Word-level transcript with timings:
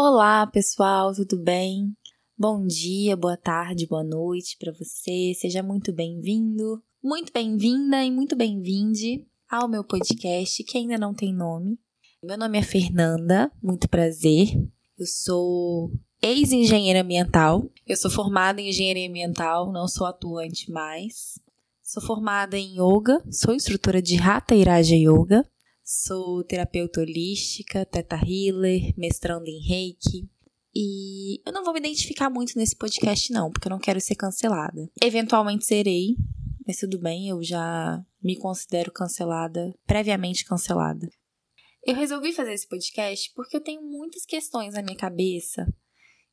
Olá, 0.00 0.46
pessoal, 0.46 1.12
tudo 1.12 1.42
bem? 1.42 1.92
Bom 2.38 2.64
dia, 2.64 3.16
boa 3.16 3.36
tarde, 3.36 3.84
boa 3.84 4.04
noite 4.04 4.56
para 4.56 4.72
você. 4.72 5.32
Seja 5.34 5.60
muito 5.60 5.92
bem-vindo, 5.92 6.80
muito 7.02 7.32
bem-vinda 7.32 8.04
e 8.04 8.08
muito 8.08 8.36
bem-vinde 8.36 9.26
ao 9.50 9.66
meu 9.66 9.82
podcast 9.82 10.62
que 10.62 10.78
ainda 10.78 10.96
não 10.96 11.12
tem 11.12 11.34
nome. 11.34 11.80
Meu 12.22 12.38
nome 12.38 12.58
é 12.58 12.62
Fernanda, 12.62 13.50
muito 13.60 13.88
prazer. 13.88 14.50
Eu 14.96 15.04
sou 15.04 15.90
ex-engenheira 16.22 17.00
ambiental. 17.00 17.68
Eu 17.84 17.96
sou 17.96 18.08
formada 18.08 18.60
em 18.60 18.68
engenharia 18.68 19.08
ambiental, 19.08 19.72
não 19.72 19.88
sou 19.88 20.06
atuante 20.06 20.70
mais. 20.70 21.40
Sou 21.82 22.00
formada 22.00 22.56
em 22.56 22.74
yoga, 22.74 23.20
sou 23.32 23.52
instrutora 23.52 24.00
de 24.00 24.16
Hatha 24.16 24.54
Iraja 24.54 24.94
Yoga 24.94 25.44
Sou 25.90 26.44
terapeuta 26.44 27.00
holística, 27.00 27.82
teta 27.86 28.16
healer, 28.16 28.92
mestrando 28.94 29.46
em 29.46 29.58
reiki. 29.58 30.28
E 30.76 31.40
eu 31.46 31.50
não 31.50 31.64
vou 31.64 31.72
me 31.72 31.80
identificar 31.80 32.28
muito 32.28 32.58
nesse 32.58 32.76
podcast, 32.76 33.32
não, 33.32 33.50
porque 33.50 33.68
eu 33.68 33.70
não 33.70 33.78
quero 33.78 33.98
ser 33.98 34.14
cancelada. 34.14 34.86
Eventualmente 35.02 35.64
serei, 35.64 36.14
mas 36.66 36.76
tudo 36.76 36.98
bem, 36.98 37.30
eu 37.30 37.42
já 37.42 38.04
me 38.22 38.36
considero 38.36 38.92
cancelada, 38.92 39.74
previamente 39.86 40.44
cancelada. 40.44 41.08
Eu 41.82 41.94
resolvi 41.94 42.34
fazer 42.34 42.52
esse 42.52 42.68
podcast 42.68 43.32
porque 43.34 43.56
eu 43.56 43.62
tenho 43.62 43.80
muitas 43.80 44.26
questões 44.26 44.74
na 44.74 44.82
minha 44.82 44.94
cabeça 44.94 45.66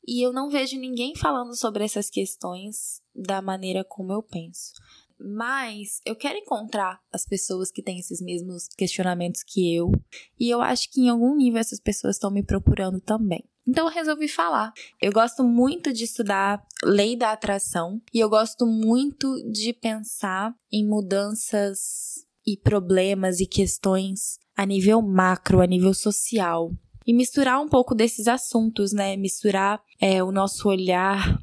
e 0.06 0.22
eu 0.22 0.34
não 0.34 0.50
vejo 0.50 0.78
ninguém 0.78 1.16
falando 1.16 1.56
sobre 1.56 1.86
essas 1.86 2.10
questões 2.10 3.02
da 3.16 3.42
maneira 3.42 3.86
como 3.86 4.12
eu 4.12 4.22
penso. 4.22 4.74
Mas 5.20 6.02
eu 6.06 6.16
quero 6.16 6.38
encontrar 6.38 7.00
as 7.12 7.26
pessoas 7.26 7.72
que 7.72 7.82
têm 7.82 8.00
esses 8.00 8.22
mesmos 8.22 8.68
questionamentos 8.78 9.44
que 9.44 9.76
eu. 9.76 9.92
E 10.40 10.50
eu 10.50 10.62
acho 10.62 10.92
que 10.92 11.02
em 11.02 11.10
algum 11.10 11.36
nível 11.36 11.60
essas 11.60 11.80
pessoas 11.80 12.16
estão 12.16 12.30
me 12.30 12.44
procurando 12.44 13.00
também. 13.00 13.44
Então 13.68 13.88
eu 13.88 13.94
resolvi 13.94 14.28
falar. 14.28 14.72
Eu 15.02 15.12
gosto 15.12 15.44
muito 15.44 15.92
de 15.92 16.04
estudar 16.04 16.64
lei 16.84 17.16
da 17.16 17.32
atração 17.32 18.02
e 18.14 18.20
eu 18.20 18.30
gosto 18.30 18.66
muito 18.66 19.28
de 19.52 19.74
pensar 19.74 20.54
em 20.72 20.88
mudanças 20.88 22.26
e 22.46 22.56
problemas 22.58 23.40
e 23.40 23.48
questões 23.48 24.38
a 24.56 24.66
nível 24.66 25.02
macro, 25.02 25.62
a 25.62 25.66
nível 25.66 25.94
social. 25.94 26.72
E 27.08 27.14
misturar 27.14 27.60
um 27.60 27.68
pouco 27.68 27.94
desses 27.94 28.28
assuntos, 28.28 28.92
né? 28.92 29.16
Misturar 29.16 29.82
é, 30.00 30.24
o 30.24 30.32
nosso 30.32 30.68
olhar 30.68 31.40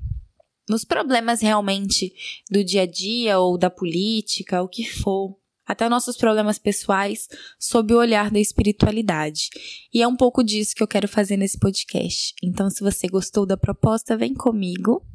nos 0.72 0.84
problemas 0.86 1.42
realmente 1.42 2.14
do 2.50 2.64
dia 2.64 2.82
a 2.82 2.86
dia 2.86 3.38
ou 3.38 3.58
da 3.58 3.68
política, 3.68 4.62
o 4.62 4.68
que 4.68 4.84
for, 4.84 5.38
até 5.66 5.86
nossos 5.86 6.16
problemas 6.16 6.58
pessoais, 6.58 7.28
sob 7.58 7.92
o 7.92 7.98
olhar 7.98 8.30
da 8.30 8.40
espiritualidade. 8.40 9.50
E 9.92 10.02
é 10.02 10.08
um 10.08 10.16
pouco 10.16 10.42
disso 10.42 10.74
que 10.74 10.82
eu 10.82 10.88
quero 10.88 11.06
fazer 11.06 11.36
nesse 11.36 11.58
podcast. 11.58 12.34
Então, 12.42 12.70
se 12.70 12.82
você 12.82 13.06
gostou 13.06 13.44
da 13.44 13.56
proposta, 13.56 14.16
vem 14.16 14.32
comigo. 14.32 15.06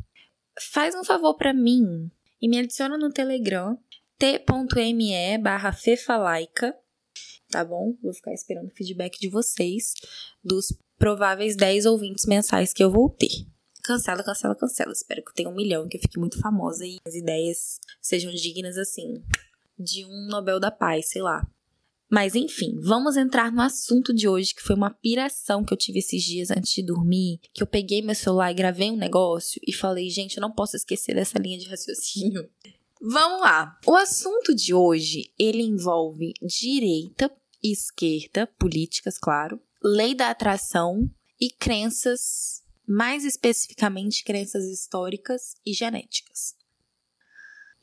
Faz 0.72 0.94
um 0.94 1.03
favor 1.03 1.36
para 1.36 1.53
mim 1.53 2.11
e 2.39 2.47
me 2.47 2.59
adiciona 2.59 2.97
no 2.97 3.11
Telegram 3.11 3.77
t.me 4.19 5.38
barra 5.39 5.71
fefalaica, 5.71 6.75
tá 7.49 7.66
bom? 7.66 7.95
Vou 8.02 8.14
ficar 8.14 8.33
esperando 8.33 8.67
o 8.67 8.75
feedback 8.75 9.19
de 9.19 9.30
vocês 9.30 9.94
dos 10.44 10.67
prováveis 10.97 11.55
10 11.55 11.86
ouvintes 11.86 12.25
mensais 12.25 12.73
que 12.73 12.83
eu 12.83 12.92
vou 12.92 13.09
ter 13.09 13.56
cancela, 13.88 14.23
cancela, 14.23 14.55
cancela. 14.55 14.91
Espero 14.91 15.23
que 15.23 15.30
eu 15.30 15.33
tenha 15.33 15.49
um 15.49 15.55
milhão, 15.55 15.88
que 15.88 15.97
eu 15.97 16.02
fique 16.02 16.19
muito 16.19 16.39
famosa 16.39 16.85
e 16.85 16.97
as 17.07 17.16
ideias 17.16 17.80
sejam 18.02 18.31
dignas, 18.33 18.77
assim, 18.77 19.23
de 19.80 20.05
um 20.05 20.27
Nobel 20.27 20.59
da 20.59 20.69
Paz, 20.69 21.09
sei 21.09 21.21
lá. 21.21 21.47
Mas 22.09 22.35
enfim, 22.35 22.80
vamos 22.81 23.17
entrar 23.17 23.52
no 23.52 23.61
assunto 23.61 24.13
de 24.13 24.27
hoje, 24.27 24.53
que 24.53 24.61
foi 24.61 24.75
uma 24.75 24.91
piração 24.91 25.63
que 25.63 25.73
eu 25.73 25.77
tive 25.77 25.99
esses 25.99 26.23
dias 26.23 26.52
antes 26.52 26.71
de 26.71 26.85
dormir, 26.85 27.39
que 27.53 27.61
eu 27.61 27.67
peguei 27.67 28.02
meu 28.02 28.15
celular 28.15 28.52
e 28.52 28.55
gravei 28.55 28.91
um 28.91 28.97
negócio 28.97 29.59
e 29.65 29.73
falei, 29.73 30.09
gente, 30.09 30.38
eu 30.38 30.41
não 30.41 30.53
posso 30.53 30.77
esquecer 30.77 31.15
dessa 31.15 31.39
linha 31.39 31.58
de 31.58 31.67
raciocínio. 31.67 32.49
Vamos 33.02 33.41
lá. 33.41 33.77
O 33.85 33.95
assunto 33.95 34.55
de 34.55 34.73
hoje, 34.73 35.31
ele 35.37 35.61
envolve 35.61 36.33
direita, 36.42 37.31
esquerda, 37.61 38.47
políticas, 38.58 39.17
claro, 39.17 39.61
lei 39.83 40.15
da 40.15 40.30
atração 40.30 41.09
e 41.39 41.49
crenças 41.49 42.64
mais 42.87 43.25
especificamente 43.25 44.23
crenças 44.23 44.65
históricas 44.65 45.55
e 45.65 45.73
genéticas. 45.73 46.55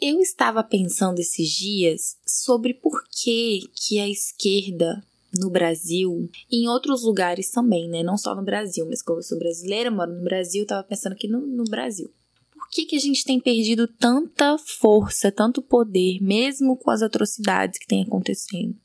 Eu 0.00 0.20
estava 0.20 0.64
pensando 0.64 1.20
esses 1.20 1.48
dias 1.48 2.16
sobre 2.26 2.74
por 2.74 3.04
que, 3.10 3.60
que 3.74 4.00
a 4.00 4.08
esquerda 4.08 5.02
no 5.38 5.50
Brasil 5.50 6.28
e 6.50 6.64
em 6.64 6.68
outros 6.68 7.02
lugares 7.02 7.50
também, 7.50 7.88
né? 7.88 8.02
Não 8.02 8.16
só 8.16 8.34
no 8.34 8.42
Brasil, 8.42 8.86
mas 8.88 9.02
como 9.02 9.18
eu 9.18 9.22
sou 9.22 9.38
brasileira, 9.38 9.90
moro 9.90 10.12
no 10.12 10.22
Brasil, 10.22 10.62
estava 10.62 10.82
pensando 10.82 11.12
aqui 11.12 11.28
no, 11.28 11.40
no 11.40 11.64
Brasil. 11.64 12.10
Por 12.52 12.68
que, 12.70 12.86
que 12.86 12.96
a 12.96 13.00
gente 13.00 13.24
tem 13.24 13.38
perdido 13.38 13.86
tanta 13.86 14.56
força, 14.58 15.30
tanto 15.30 15.62
poder, 15.62 16.20
mesmo 16.20 16.76
com 16.76 16.90
as 16.90 17.02
atrocidades 17.02 17.78
que 17.78 17.86
têm 17.86 18.02
acontecendo? 18.02 18.76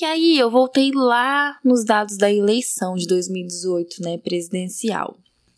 E 0.00 0.04
aí 0.04 0.38
eu 0.38 0.50
voltei 0.50 0.90
lá 0.92 1.58
nos 1.64 1.84
dados 1.84 2.16
da 2.16 2.32
eleição 2.32 2.94
de 2.94 3.06
2018, 3.06 4.02
né, 4.02 4.18
presidencial. 4.18 5.16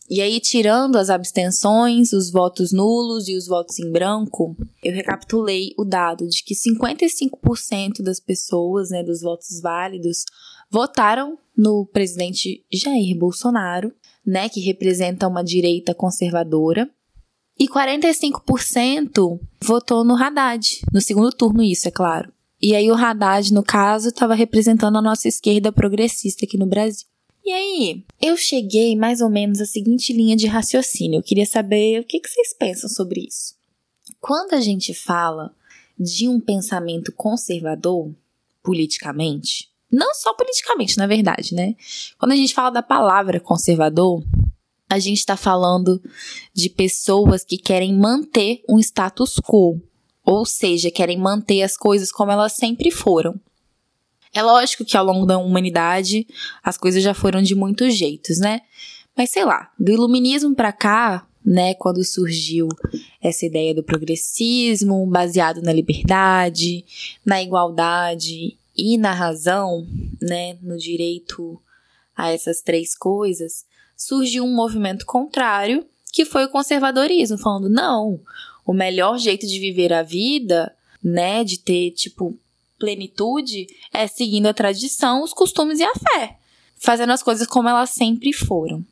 E 0.09 0.21
aí, 0.21 0.39
tirando 0.39 0.97
as 0.97 1.11
abstenções, 1.11 2.13
os 2.13 2.31
votos 2.31 2.73
nulos 2.73 3.29
e 3.29 3.37
os 3.37 3.47
votos 3.47 3.79
em 3.79 3.91
branco, 3.91 4.57
eu 4.83 4.93
recapitulei 4.93 5.73
o 5.77 5.85
dado 5.85 6.29
de 6.29 6.45
que 6.45 6.55
55% 6.55 8.03
das 8.03 8.21
pessoas, 8.21 8.91
né, 8.91 9.03
dos 9.03 9.21
votos 9.21 9.61
válidos, 9.61 10.25
votaram 10.71 11.37
no 11.57 11.87
presidente 11.87 12.65
Jair 12.73 13.19
Bolsonaro, 13.19 13.93
né, 14.25 14.49
que 14.49 14.61
representa 14.61 15.27
uma 15.27 15.43
direita 15.43 15.95
conservadora, 15.95 16.89
e 17.59 17.67
45% 17.67 19.41
votou 19.63 20.05
no 20.05 20.15
Haddad, 20.15 20.83
no 20.93 21.01
segundo 21.01 21.33
turno, 21.33 21.63
isso 21.63 21.89
é 21.89 21.91
claro. 21.91 22.31
E 22.61 22.75
aí 22.75 22.91
o 22.91 22.95
Haddad, 22.95 23.53
no 23.53 23.63
caso, 23.63 24.09
estava 24.09 24.35
representando 24.35 24.99
a 24.99 25.03
nossa 25.03 25.27
esquerda 25.27 25.73
progressista 25.73 26.45
aqui 26.45 26.59
no 26.59 26.67
Brasil. 26.67 27.07
E 27.47 27.53
aí, 27.53 28.05
eu 28.21 28.37
cheguei 28.37 28.97
mais 28.97 29.21
ou 29.21 29.31
menos 29.31 29.61
à 29.61 29.67
seguinte 29.67 30.13
linha 30.13 30.35
de 30.35 30.49
raciocínio. 30.49 31.19
Eu 31.19 31.23
queria 31.23 31.47
saber 31.47 32.01
o 32.01 32.05
que, 32.05 32.21
vocês 32.27 32.53
pensam 32.53 32.91
sobre 32.91 33.21
isso. 33.21 33.55
Quando 34.21 34.55
a 34.55 34.61
gente 34.61 34.93
fala 34.93 35.55
de 35.97 36.29
um 36.29 36.41
pensamento 36.41 37.13
conservador, 37.13 38.13
politicamente, 38.65 39.71
não 39.89 40.13
só 40.13 40.35
politicamente, 40.35 40.99
na 40.99 41.07
verdade, 41.07 41.55
né? 41.55 41.77
Quando 42.19 42.33
a 42.33 42.37
gente 42.37 42.53
fala 42.53 42.71
da 42.71 42.83
palavra 42.83 43.39
conservador, 43.39 44.25
a 44.91 44.99
gente 44.99 45.19
está 45.19 45.37
falando 45.37 46.03
de 46.53 46.69
pessoas 46.69 47.45
que 47.45 47.59
querem 47.59 47.95
manter 47.95 48.65
um 48.69 48.81
status 48.81 49.37
quo, 49.39 49.81
ou 50.25 50.45
seja, 50.45 50.91
querem 50.91 51.17
manter 51.17 51.63
as 51.63 51.77
coisas 51.77 52.11
como 52.11 52.33
elas 52.33 52.55
sempre 52.55 52.91
foram. 52.91 53.41
É 54.37 54.43
lógico 54.43 54.85
que 54.85 54.99
ao 54.99 55.05
longo 55.05 55.25
da 55.25 55.39
humanidade 55.39 56.27
as 56.63 56.77
coisas 56.77 57.03
já 57.03 57.15
foram 57.15 57.41
de 57.41 57.55
muitos 57.55 57.95
jeitos, 57.95 58.39
né? 58.39 58.61
Mas 59.17 59.31
sei 59.31 59.47
lá, 59.47 59.73
do 59.79 59.91
iluminismo 59.91 60.55
para 60.55 60.73
cá, 60.73 61.27
né, 61.43 61.73
quando 61.73 62.05
surgiu 62.05 62.69
essa 63.19 63.47
ideia 63.47 63.75
do 63.75 63.83
progressismo 63.83 65.07
baseado 65.07 65.63
na 65.63 65.73
liberdade, 65.73 66.85
na 67.25 67.43
igualdade 67.43 68.59
e 68.77 68.99
na 68.99 69.15
razão, 69.15 69.87
né, 70.21 70.59
no 70.61 70.77
direito 70.77 71.59
a 72.15 72.31
essas 72.31 72.61
três 72.61 72.95
coisas, 72.95 73.65
surgiu 73.97 74.45
um 74.45 74.55
movimento 74.55 75.07
contrário, 75.07 75.87
que 76.13 76.27
foi 76.27 76.45
o 76.45 76.51
conservadorismo, 76.51 77.39
falando 77.39 77.71
não, 77.71 78.21
o 78.67 78.75
melhor 78.75 79.17
jeito 79.17 79.47
de 79.47 79.59
viver 79.59 79.95
a 79.95 80.03
vida, 80.03 80.75
né, 81.03 81.43
de 81.43 81.59
ter 81.59 81.93
tipo 81.93 82.39
plenitude 82.79 83.67
é 83.93 84.07
seguindo 84.07 84.47
a 84.47 84.55
tradição, 84.55 85.23
os 85.23 85.33
costumes 85.33 85.81
e 85.81 85.85
a 85.85 85.93
fé, 85.95 86.39
fazendo 86.77 87.13
as 87.13 87.23
coisas 87.23 87.47
como 87.47 87.69
elas 87.69 87.91
sempre 87.91 88.33
foram. 88.33 88.85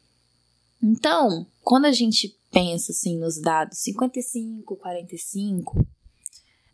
Então, 0.82 1.46
quando 1.62 1.86
a 1.86 1.92
gente 1.92 2.36
pensa 2.50 2.92
assim 2.92 3.18
nos 3.18 3.40
dados 3.40 3.78
55, 3.78 4.76
45, 4.76 5.86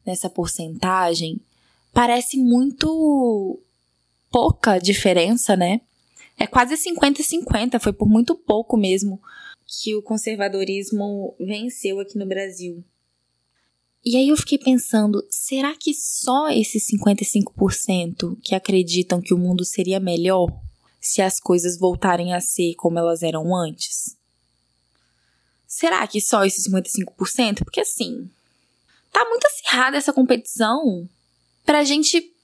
nessa 0.04 0.28
porcentagem, 0.28 1.40
parece 1.92 2.36
muito 2.36 3.60
pouca 4.30 4.78
diferença, 4.78 5.56
né? 5.56 5.80
É 6.38 6.46
quase 6.46 6.74
50-50, 6.74 7.78
foi 7.80 7.92
por 7.92 8.08
muito 8.08 8.34
pouco 8.34 8.76
mesmo 8.76 9.20
que 9.66 9.94
o 9.94 10.02
conservadorismo 10.02 11.34
venceu 11.38 12.00
aqui 12.00 12.18
no 12.18 12.26
Brasil. 12.26 12.82
E 14.04 14.16
aí 14.16 14.28
eu 14.28 14.36
fiquei 14.36 14.58
pensando, 14.58 15.22
será 15.28 15.74
que 15.76 15.92
só 15.92 16.48
esses 16.48 16.86
55% 16.86 18.38
que 18.42 18.54
acreditam 18.54 19.20
que 19.20 19.34
o 19.34 19.38
mundo 19.38 19.64
seria 19.64 20.00
melhor 20.00 20.48
se 21.00 21.20
as 21.20 21.38
coisas 21.38 21.78
voltarem 21.78 22.32
a 22.32 22.40
ser 22.40 22.74
como 22.76 22.98
elas 22.98 23.22
eram 23.22 23.54
antes? 23.54 24.16
Será 25.66 26.06
que 26.06 26.20
só 26.20 26.44
esses 26.44 26.66
55%? 26.66 27.62
Porque 27.62 27.80
assim, 27.80 28.30
tá 29.12 29.24
muito 29.28 29.46
acirrada 29.46 29.96
essa 29.96 30.12
competição 30.12 31.08
pra 31.64 31.84
gente 31.84 32.34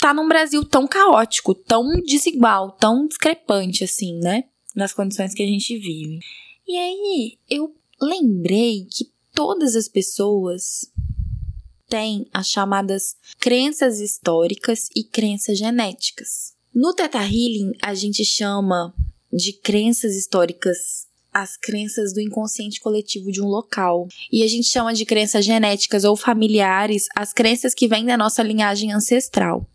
tá 0.00 0.14
num 0.14 0.28
Brasil 0.28 0.64
tão 0.64 0.86
caótico, 0.86 1.54
tão 1.54 1.84
desigual, 2.06 2.72
tão 2.72 3.06
discrepante 3.06 3.84
assim, 3.84 4.18
né? 4.20 4.44
nas 4.74 4.92
condições 4.92 5.34
que 5.34 5.42
a 5.42 5.46
gente 5.46 5.76
vive. 5.76 6.20
E 6.66 6.76
aí 6.76 7.38
eu 7.48 7.74
lembrei 8.00 8.86
que 8.90 9.10
todas 9.34 9.76
as 9.76 9.88
pessoas 9.88 10.90
têm 11.92 12.26
as 12.32 12.48
chamadas 12.48 13.16
crenças 13.38 14.00
históricas 14.00 14.88
e 14.96 15.04
crenças 15.04 15.58
genéticas. 15.58 16.54
No 16.74 16.94
Teta 16.94 17.18
Healing, 17.18 17.72
a 17.82 17.92
gente 17.92 18.24
chama 18.24 18.94
de 19.30 19.52
crenças 19.52 20.16
históricas 20.16 21.06
as 21.34 21.56
crenças 21.58 22.14
do 22.14 22.20
inconsciente 22.20 22.80
coletivo 22.80 23.30
de 23.30 23.42
um 23.42 23.46
local. 23.46 24.08
E 24.30 24.42
a 24.42 24.48
gente 24.48 24.68
chama 24.68 24.94
de 24.94 25.04
crenças 25.04 25.44
genéticas 25.44 26.04
ou 26.04 26.16
familiares 26.16 27.06
as 27.14 27.32
crenças 27.32 27.74
que 27.74 27.88
vêm 27.88 28.06
da 28.06 28.16
nossa 28.16 28.42
linhagem 28.42 28.92
ancestral. 28.92 29.66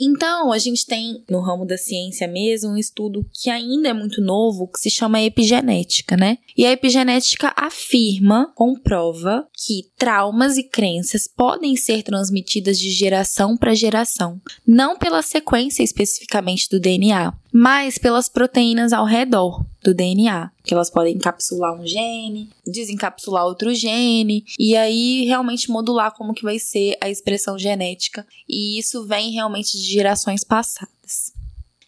Então, 0.00 0.52
a 0.52 0.58
gente 0.58 0.86
tem 0.86 1.22
no 1.28 1.40
ramo 1.40 1.64
da 1.64 1.76
ciência 1.76 2.26
mesmo 2.26 2.70
um 2.70 2.76
estudo 2.76 3.24
que 3.32 3.50
ainda 3.50 3.88
é 3.88 3.92
muito 3.92 4.20
novo, 4.20 4.68
que 4.68 4.78
se 4.78 4.90
chama 4.90 5.22
epigenética, 5.22 6.16
né? 6.16 6.38
E 6.56 6.66
a 6.66 6.72
epigenética 6.72 7.52
afirma, 7.56 8.52
comprova 8.54 9.46
que 9.52 9.90
traumas 9.96 10.56
e 10.56 10.62
crenças 10.64 11.28
podem 11.28 11.76
ser 11.76 12.02
transmitidas 12.02 12.78
de 12.78 12.90
geração 12.90 13.56
para 13.56 13.74
geração, 13.74 14.40
não 14.66 14.96
pela 14.96 15.22
sequência 15.22 15.82
especificamente 15.82 16.68
do 16.68 16.80
DNA, 16.80 17.32
mas 17.52 17.98
pelas 17.98 18.28
proteínas 18.28 18.92
ao 18.92 19.04
redor 19.04 19.64
do 19.82 19.94
DNA, 19.94 20.50
que 20.64 20.72
elas 20.72 20.90
podem 20.90 21.14
encapsular 21.14 21.78
um 21.78 21.86
gene, 21.86 22.48
desencapsular 22.66 23.44
outro 23.44 23.74
gene 23.74 24.44
e 24.58 24.74
aí 24.74 25.24
realmente 25.26 25.70
modular 25.70 26.12
como 26.16 26.32
que 26.32 26.42
vai 26.42 26.58
ser 26.58 26.96
a 27.00 27.10
expressão 27.10 27.58
genética, 27.58 28.26
e 28.48 28.78
isso 28.78 29.06
vem 29.06 29.32
realmente 29.32 29.72
de 29.72 29.84
gerações 29.84 30.42
passadas. 30.42 31.32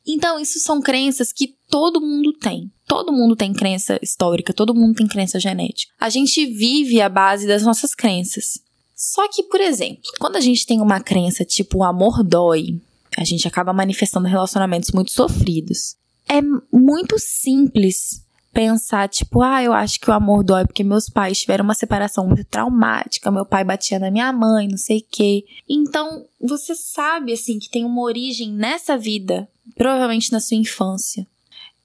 Então, 0.06 0.38
isso 0.38 0.61
são 0.61 0.81
crenças 0.81 1.32
que 1.32 1.56
todo 1.69 2.00
mundo 2.00 2.32
tem. 2.34 2.70
Todo 2.87 3.12
mundo 3.12 3.34
tem 3.34 3.52
crença 3.52 3.99
histórica, 4.00 4.52
todo 4.52 4.75
mundo 4.75 4.94
tem 4.94 5.08
crença 5.08 5.40
genética. 5.40 5.93
A 5.99 6.08
gente 6.08 6.46
vive 6.46 7.00
a 7.00 7.08
base 7.08 7.46
das 7.46 7.64
nossas 7.64 7.93
crenças. 7.93 8.61
Só 8.94 9.28
que, 9.28 9.43
por 9.43 9.61
exemplo, 9.61 10.02
quando 10.20 10.37
a 10.37 10.40
gente 10.40 10.64
tem 10.64 10.81
uma 10.81 11.00
crença 11.00 11.44
tipo 11.44 11.78
o 11.78 11.84
amor 11.84 12.23
dói, 12.23 12.81
a 13.17 13.25
gente 13.25 13.49
acaba 13.49 13.73
manifestando 13.73 14.28
relacionamentos 14.28 14.93
muito 14.93 15.11
sofridos. 15.11 15.96
É 16.28 16.40
muito 16.73 17.19
simples 17.19 18.25
pensar, 18.56 19.06
tipo, 19.06 19.43
ah, 19.43 19.62
eu 19.62 19.75
acho 19.75 20.00
que 20.00 20.08
o 20.08 20.14
amor 20.14 20.43
dói 20.43 20.64
porque 20.64 20.82
meus 20.82 21.11
pais 21.11 21.38
tiveram 21.38 21.62
uma 21.62 21.75
separação 21.75 22.26
muito 22.26 22.43
traumática, 22.47 23.31
meu 23.31 23.44
pai 23.44 23.62
batia 23.62 23.99
na 23.99 24.11
minha 24.11 24.32
mãe, 24.32 24.67
não 24.67 24.79
sei 24.79 25.00
o 25.00 25.06
quê. 25.11 25.44
Então, 25.69 26.25
você 26.41 26.75
sabe, 26.75 27.35
assim, 27.35 27.58
que 27.58 27.69
tem 27.69 27.85
uma 27.85 28.00
origem 28.00 28.50
nessa 28.50 28.97
vida, 28.97 29.47
provavelmente 29.75 30.32
na 30.32 30.41
sua 30.41 30.56
infância. 30.56 31.26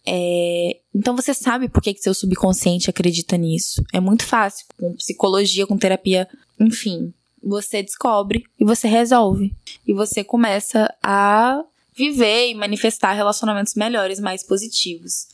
É... 0.06 0.78
Então 0.96 1.14
você 1.14 1.34
sabe 1.34 1.68
por 1.68 1.82
que, 1.82 1.94
que 1.94 2.02
seu 2.02 2.14
subconsciente 2.14 2.90
acredita 2.90 3.36
nisso. 3.36 3.84
É 3.94 4.00
muito 4.00 4.26
fácil. 4.26 4.66
Com 4.80 4.94
psicologia, 4.94 5.68
com 5.68 5.78
terapia, 5.78 6.28
enfim 6.60 7.14
você 7.44 7.82
descobre 7.82 8.44
e 8.60 8.64
você 8.64 8.88
resolve. 8.88 9.52
E 9.88 9.94
você 9.94 10.24
começa 10.24 10.94
a 11.02 11.64
viver 11.92 12.52
e 12.52 12.56
manifestar 12.56 13.14
relacionamentos 13.14 13.74
melhores, 13.74 14.20
mais 14.20 14.46
positivos. 14.46 15.28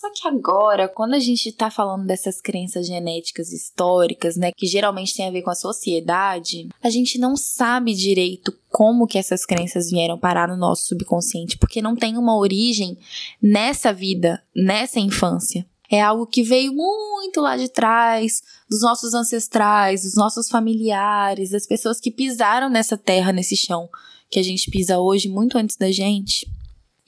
Só 0.00 0.10
que 0.10 0.26
agora, 0.26 0.88
quando 0.88 1.14
a 1.14 1.20
gente 1.20 1.52
tá 1.52 1.70
falando 1.70 2.04
dessas 2.04 2.40
crenças 2.40 2.84
genéticas 2.84 3.52
históricas, 3.52 4.36
né, 4.36 4.50
que 4.50 4.66
geralmente 4.66 5.14
tem 5.14 5.28
a 5.28 5.30
ver 5.30 5.42
com 5.42 5.50
a 5.50 5.54
sociedade, 5.54 6.68
a 6.82 6.90
gente 6.90 7.16
não 7.16 7.36
sabe 7.36 7.94
direito 7.94 8.52
como 8.68 9.06
que 9.06 9.18
essas 9.18 9.46
crenças 9.46 9.90
vieram 9.90 10.18
parar 10.18 10.48
no 10.48 10.56
nosso 10.56 10.88
subconsciente, 10.88 11.56
porque 11.56 11.80
não 11.80 11.94
tem 11.94 12.18
uma 12.18 12.36
origem 12.36 12.98
nessa 13.40 13.92
vida, 13.92 14.42
nessa 14.52 14.98
infância. 14.98 15.64
É 15.88 16.02
algo 16.02 16.26
que 16.26 16.42
veio 16.42 16.72
muito 16.72 17.40
lá 17.40 17.56
de 17.56 17.68
trás, 17.68 18.42
dos 18.68 18.82
nossos 18.82 19.14
ancestrais, 19.14 20.02
dos 20.02 20.16
nossos 20.16 20.48
familiares, 20.48 21.50
das 21.50 21.68
pessoas 21.68 22.00
que 22.00 22.10
pisaram 22.10 22.68
nessa 22.68 22.98
terra, 22.98 23.32
nesse 23.32 23.56
chão 23.56 23.88
que 24.28 24.40
a 24.40 24.42
gente 24.42 24.68
pisa 24.72 24.98
hoje, 24.98 25.28
muito 25.28 25.56
antes 25.56 25.76
da 25.76 25.92
gente. 25.92 26.50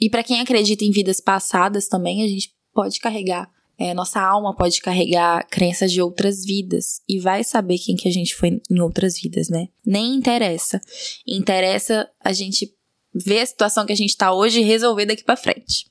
E 0.01 0.09
para 0.09 0.23
quem 0.23 0.41
acredita 0.41 0.85
em 0.85 0.93
vidas 0.93 1.21
passadas 1.21 1.89
também, 1.89 2.23
a 2.23 2.29
gente 2.29 2.55
pode 2.77 3.01
carregar, 3.01 3.51
é, 3.79 3.95
nossa 3.95 4.21
alma 4.21 4.55
pode 4.55 4.81
carregar 4.83 5.47
crenças 5.49 5.91
de 5.91 6.03
outras 6.03 6.45
vidas 6.45 7.01
e 7.09 7.19
vai 7.19 7.43
saber 7.43 7.79
quem 7.79 7.97
que 7.97 8.07
a 8.07 8.13
gente 8.13 8.35
foi 8.35 8.61
em 8.71 8.81
outras 8.81 9.19
vidas, 9.19 9.49
né? 9.49 9.69
Nem 9.85 10.15
interessa. 10.15 10.81
Interessa 11.27 12.07
a 12.23 12.33
gente 12.33 12.71
ver 13.15 13.41
a 13.41 13.47
situação 13.47 13.87
que 13.87 13.93
a 13.93 13.97
gente 13.97 14.17
tá 14.17 14.33
hoje 14.33 14.61
e 14.61 14.65
resolver 14.65 15.07
daqui 15.07 15.25
para 15.25 15.37
frente. 15.37 15.91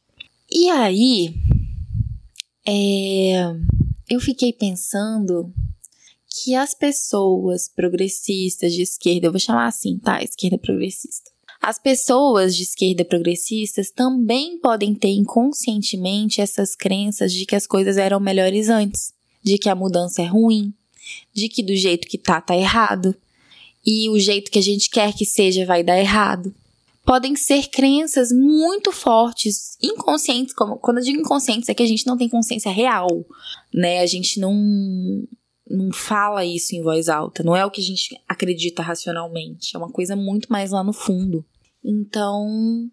E 0.51 0.69
aí, 0.69 1.33
é, 2.67 3.51
eu 4.09 4.19
fiquei 4.19 4.53
pensando 4.53 5.51
que 6.43 6.53
as 6.53 6.73
pessoas 6.73 7.67
progressistas 7.67 8.73
de 8.73 8.81
esquerda, 8.81 9.27
eu 9.27 9.31
vou 9.31 9.39
chamar 9.39 9.67
assim, 9.67 9.97
tá? 9.97 10.21
Esquerda 10.21 10.57
progressista. 10.57 11.31
As 11.61 11.79
pessoas 11.79 12.55
de 12.55 12.63
esquerda 12.63 13.03
progressistas 13.03 13.89
também 13.89 14.59
podem 14.59 14.93
ter 14.93 15.09
inconscientemente 15.09 16.41
essas 16.41 16.75
crenças 16.75 17.33
de 17.33 17.45
que 17.45 17.55
as 17.55 17.65
coisas 17.65 17.97
eram 17.97 18.19
melhores 18.19 18.69
antes, 18.69 19.13
de 19.43 19.57
que 19.57 19.69
a 19.69 19.75
mudança 19.75 20.21
é 20.21 20.25
ruim, 20.25 20.73
de 21.33 21.49
que 21.49 21.63
do 21.63 21.75
jeito 21.75 22.07
que 22.07 22.17
tá, 22.17 22.41
tá 22.41 22.55
errado, 22.55 23.15
e 23.85 24.09
o 24.09 24.19
jeito 24.19 24.51
que 24.51 24.59
a 24.59 24.63
gente 24.63 24.89
quer 24.89 25.13
que 25.13 25.25
seja 25.25 25.65
vai 25.65 25.83
dar 25.83 25.99
errado 25.99 26.53
podem 27.05 27.35
ser 27.35 27.67
crenças 27.67 28.31
muito 28.31 28.91
fortes, 28.91 29.77
inconscientes, 29.81 30.55
como 30.55 30.77
quando 30.77 30.97
eu 30.97 31.03
digo 31.03 31.19
inconscientes 31.19 31.69
é 31.69 31.73
que 31.73 31.83
a 31.83 31.87
gente 31.87 32.07
não 32.07 32.17
tem 32.17 32.27
consciência 32.27 32.71
real, 32.71 33.07
né? 33.71 33.99
A 33.99 34.07
gente 34.07 34.39
não 34.39 35.23
não 35.67 35.91
fala 35.91 36.45
isso 36.45 36.75
em 36.75 36.81
voz 36.81 37.09
alta, 37.09 37.43
não 37.43 37.55
é 37.55 37.65
o 37.65 37.71
que 37.71 37.81
a 37.81 37.83
gente 37.83 38.15
acredita 38.27 38.83
racionalmente, 38.83 39.75
é 39.75 39.79
uma 39.79 39.91
coisa 39.91 40.15
muito 40.15 40.51
mais 40.51 40.71
lá 40.71 40.83
no 40.83 40.93
fundo. 40.93 41.43
Então, 41.83 42.89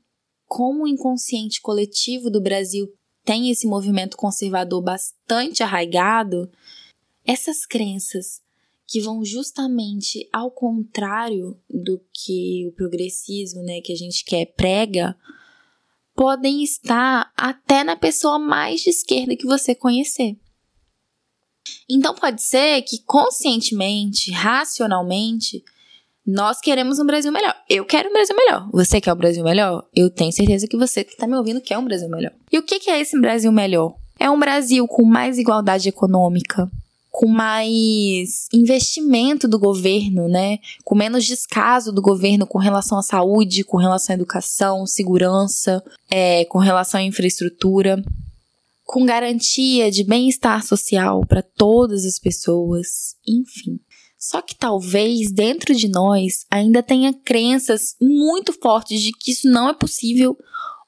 como 0.47 0.85
o 0.85 0.89
inconsciente 0.89 1.61
coletivo 1.61 2.31
do 2.31 2.41
Brasil 2.41 2.93
tem 3.25 3.51
esse 3.51 3.67
movimento 3.67 4.17
conservador 4.17 4.83
bastante 4.83 5.63
arraigado, 5.63 6.51
essas 7.25 7.65
crenças 7.65 8.43
que 8.87 9.01
vão 9.01 9.25
justamente 9.25 10.29
ao 10.33 10.51
contrário 10.51 11.59
do 11.71 12.01
que 12.13 12.67
o 12.69 12.73
progressismo, 12.73 13.63
né, 13.63 13.81
que 13.81 13.93
a 13.93 13.97
gente 13.97 14.25
quer 14.25 14.47
prega, 14.55 15.17
podem 16.15 16.63
estar 16.63 17.33
até 17.37 17.85
na 17.85 17.97
pessoa 17.97 18.39
mais 18.39 18.83
de 18.83 18.91
esquerda 18.91 19.37
que 19.37 19.47
você 19.47 19.75
conhecer. 19.75 20.37
Então 21.95 22.15
pode 22.15 22.43
ser 22.43 22.83
que 22.83 23.03
conscientemente, 23.05 24.31
racionalmente, 24.33 25.63
nós 26.27 26.61
queremos 26.61 26.99
um 26.99 27.05
Brasil 27.05 27.33
melhor. 27.33 27.55
Eu 27.69 27.85
quero 27.85 28.09
um 28.09 28.13
Brasil 28.13 28.37
melhor. 28.37 28.69
Você 28.73 29.01
quer 29.01 29.13
um 29.13 29.17
Brasil 29.17 29.45
melhor? 29.45 29.85
Eu 29.95 30.09
tenho 30.09 30.33
certeza 30.33 30.67
que 30.67 30.77
você 30.77 31.05
que 31.05 31.13
está 31.13 31.27
me 31.27 31.37
ouvindo 31.37 31.61
quer 31.61 31.77
um 31.79 31.85
Brasil 31.85 32.09
melhor. 32.09 32.33
E 32.51 32.59
o 32.59 32.63
que 32.63 32.89
é 32.89 33.01
esse 33.01 33.21
Brasil 33.21 33.53
melhor? 33.53 33.95
É 34.19 34.31
um 34.31 34.39
Brasil 34.39 34.87
com 34.87 35.05
mais 35.05 35.37
igualdade 35.37 35.89
econômica, 35.89 36.71
com 37.11 37.27
mais 37.27 38.47
investimento 38.55 39.47
do 39.47 39.59
governo, 39.59 40.29
né? 40.29 40.59
Com 40.85 40.95
menos 40.95 41.27
descaso 41.27 41.93
do 41.93 42.01
governo 42.01 42.47
com 42.47 42.59
relação 42.59 42.99
à 42.99 43.03
saúde, 43.03 43.65
com 43.65 43.77
relação 43.77 44.15
à 44.15 44.17
educação, 44.17 44.87
segurança, 44.87 45.83
é, 46.11 46.45
com 46.47 46.59
relação 46.59 47.01
à 47.01 47.03
infraestrutura, 47.03 48.03
com 48.85 49.05
garantia 49.05 49.91
de 49.91 50.05
bem-estar 50.05 50.65
social 50.65 51.25
para 51.27 51.43
todas 51.43 52.05
as 52.05 52.19
pessoas, 52.19 53.17
enfim. 53.27 53.81
Só 54.19 54.41
que 54.41 54.55
talvez 54.55 55.33
dentro 55.33 55.75
de 55.75 55.89
nós 55.89 56.47
ainda 56.51 56.83
tenha 56.83 57.13
crenças 57.13 57.97
muito 58.01 58.53
fortes 58.53 59.01
de 59.01 59.13
que 59.13 59.33
isso 59.33 59.49
não 59.49 59.69
é 59.69 59.75
possível, 59.75 60.37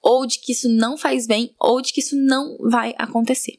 ou 0.02 0.26
de 0.26 0.38
que 0.38 0.52
isso 0.52 0.68
não 0.68 0.96
faz 0.96 1.26
bem, 1.26 1.52
ou 1.58 1.80
de 1.80 1.92
que 1.92 2.00
isso 2.00 2.14
não 2.16 2.56
vai 2.58 2.94
acontecer. 2.98 3.58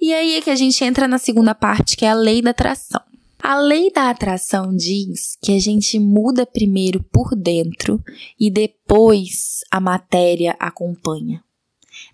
E 0.00 0.12
aí 0.12 0.34
é 0.34 0.42
que 0.42 0.50
a 0.50 0.56
gente 0.56 0.84
entra 0.84 1.08
na 1.08 1.18
segunda 1.18 1.54
parte, 1.54 1.96
que 1.96 2.04
é 2.04 2.10
a 2.10 2.14
lei 2.14 2.42
da 2.42 2.50
atração. 2.50 3.00
A 3.38 3.58
lei 3.58 3.90
da 3.90 4.10
atração 4.10 4.74
diz 4.74 5.36
que 5.42 5.52
a 5.52 5.58
gente 5.58 5.98
muda 5.98 6.46
primeiro 6.46 7.02
por 7.04 7.36
dentro 7.36 8.02
e 8.40 8.50
depois 8.50 9.60
a 9.70 9.78
matéria 9.78 10.56
acompanha. 10.58 11.44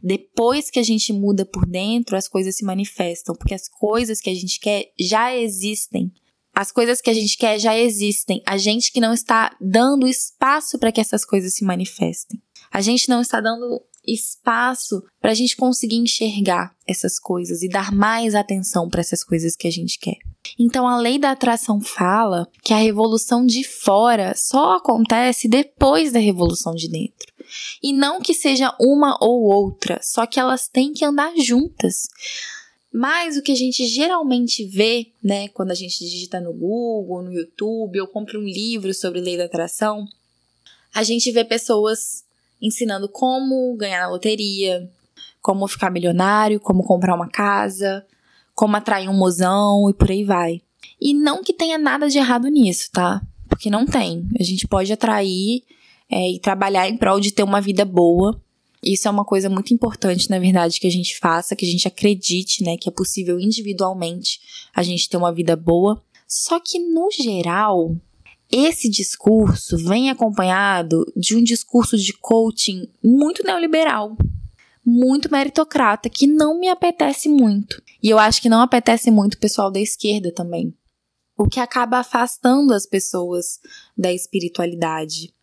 Depois 0.03 0.71
que 0.71 0.79
a 0.79 0.83
gente 0.83 1.13
muda 1.13 1.45
por 1.45 1.67
dentro, 1.67 2.17
as 2.17 2.29
coisas 2.29 2.57
se 2.57 2.65
manifestam, 2.65 3.35
porque 3.35 3.55
as 3.55 3.69
coisas 3.69 4.21
que 4.21 4.31
a 4.31 4.35
gente 4.35 4.59
quer 4.59 4.87
já 4.99 5.35
existem. 5.37 6.13
As 6.55 6.73
coisas 6.73 7.01
que 7.01 7.11
a 7.11 7.15
gente 7.15 7.37
quer 7.37 7.59
já 7.59 7.79
existem. 7.79 8.43
A 8.47 8.57
gente 8.57 8.93
que 8.93 9.01
não 9.01 9.13
está 9.13 9.57
dando 9.61 10.09
espaço 10.09 10.79
para 10.79 10.91
que 10.91 11.01
essas 11.01 11.25
coisas 11.25 11.55
se 11.55 11.65
manifestem. 11.65 12.41
A 12.73 12.81
gente 12.81 13.09
não 13.09 13.21
está 13.21 13.41
dando 13.41 13.81
espaço 14.07 15.03
para 15.21 15.31
a 15.31 15.35
gente 15.35 15.57
conseguir 15.57 15.97
enxergar 15.97 16.75
essas 16.87 17.19
coisas 17.19 17.63
e 17.63 17.69
dar 17.69 17.93
mais 17.93 18.35
atenção 18.35 18.89
para 18.89 19.01
essas 19.01 19.23
coisas 19.23 19.55
que 19.55 19.69
a 19.69 19.71
gente 19.71 19.99
quer. 19.99 20.17
Então, 20.59 20.89
a 20.89 20.99
lei 20.99 21.19
da 21.19 21.33
atração 21.33 21.81
fala 21.81 22.47
que 22.63 22.73
a 22.73 22.79
revolução 22.79 23.45
de 23.45 23.63
fora 23.63 24.35
só 24.37 24.77
acontece 24.77 25.49
depois 25.49 26.13
da 26.13 26.19
revolução 26.19 26.75
de 26.75 26.89
dentro. 26.89 27.30
E 27.83 27.93
não 27.93 28.21
que 28.21 28.35
seja 28.35 28.75
uma 28.81 29.17
ou 29.21 29.43
outra, 29.43 30.01
só 30.03 30.27
que 30.27 30.39
elas 30.39 30.69
têm 30.69 30.93
que 30.93 31.05
andar 31.05 31.33
juntas. 31.37 32.09
Mas 32.93 33.37
o 33.37 33.43
que 33.43 33.53
a 33.53 33.57
gente 33.57 33.87
geralmente 33.87 34.65
vê, 34.65 35.13
né, 35.23 35.49
quando 35.49 35.71
a 35.71 35.75
gente 35.75 35.99
digita 35.99 36.41
no 36.41 36.53
Google, 36.53 37.23
no 37.23 37.33
YouTube, 37.33 38.01
ou 38.01 38.09
compra 38.09 38.39
um 38.39 38.43
livro 38.43 38.93
sobre 38.93 39.21
lei 39.21 39.37
da 39.37 39.45
atração, 39.45 40.07
a 40.93 41.05
gente 41.05 41.31
vê 41.31 41.45
pessoas 41.45 42.25
ensinando 42.61 43.09
como 43.09 43.77
ganhar 43.77 44.01
na 44.01 44.11
loteria, 44.11 44.91
como 45.41 45.69
ficar 45.69 45.91
milionário, 45.91 46.61
como 46.61 46.83
comprar 46.83 47.15
uma 47.15 47.29
casa, 47.29 48.05
como 48.55 48.77
atrair 48.77 49.09
um 49.09 49.17
mozão 49.17 49.89
e 49.89 49.95
por 49.95 50.11
aí 50.11 50.25
vai. 50.25 50.61
E 51.01 51.15
não 51.15 51.43
que 51.43 51.53
tenha 51.53 51.79
nada 51.79 52.09
de 52.09 52.19
errado 52.19 52.49
nisso, 52.49 52.91
tá? 52.93 53.23
Porque 53.49 53.71
não 53.71 53.87
tem. 53.87 54.29
A 54.39 54.43
gente 54.43 54.69
pode 54.69 54.93
atrair 54.93 55.63
é, 56.11 56.33
e 56.33 56.41
trabalhar 56.41 56.89
em 56.89 56.97
prol 56.97 57.21
de 57.21 57.33
ter 57.33 57.43
uma 57.43 57.61
vida 57.61 57.85
boa 57.85 58.41
isso 58.83 59.07
é 59.07 59.11
uma 59.11 59.25
coisa 59.25 59.51
muito 59.51 59.75
importante, 59.75 60.31
na 60.31 60.39
verdade, 60.39 60.81
que 60.81 60.87
a 60.87 60.91
gente 60.91 61.19
faça, 61.19 61.55
que 61.55 61.67
a 61.67 61.69
gente 61.69 61.87
acredite, 61.87 62.65
né, 62.65 62.77
que 62.79 62.89
é 62.89 62.93
possível 62.93 63.39
individualmente 63.39 64.41
a 64.75 64.83
gente 64.83 65.09
ter 65.09 65.19
uma 65.19 65.33
vida 65.33 65.55
boa. 65.55 66.03
Só 66.27 66.59
que 66.59 66.79
no 66.79 67.11
geral, 67.11 67.95
esse 68.51 68.89
discurso 68.89 69.77
vem 69.77 70.09
acompanhado 70.09 71.05
de 71.15 71.37
um 71.37 71.43
discurso 71.43 71.99
de 71.99 72.15
coaching 72.15 72.89
muito 73.05 73.45
neoliberal, 73.45 74.17
muito 74.85 75.31
meritocrata, 75.31 76.09
que 76.09 76.27
não 76.27 76.59
me 76.59 76.69
apetece 76.69 77.29
muito. 77.29 77.83
E 78.03 78.09
eu 78.09 78.19
acho 78.19 78.41
que 78.41 78.49
não 78.49 78.63
apetece 78.63 79.11
muito 79.11 79.35
o 79.35 79.39
pessoal 79.39 79.71
da 79.71 79.81
esquerda 79.81 80.33
também. 80.33 80.75
O 81.37 81.47
que 81.47 81.61
acaba 81.61 81.99
afastando 81.99 82.73
as 82.73 82.87
pessoas 82.87 83.61
da 83.97 84.13
espiritualidade. 84.13 85.35